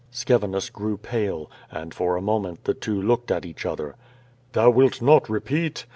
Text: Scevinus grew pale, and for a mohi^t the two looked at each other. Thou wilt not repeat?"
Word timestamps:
Scevinus 0.11 0.71
grew 0.73 0.97
pale, 0.97 1.51
and 1.69 1.93
for 1.93 2.17
a 2.17 2.21
mohi^t 2.21 2.63
the 2.63 2.73
two 2.73 2.99
looked 2.99 3.29
at 3.29 3.45
each 3.45 3.67
other. 3.67 3.95
Thou 4.53 4.71
wilt 4.71 4.99
not 4.99 5.29
repeat?" 5.29 5.85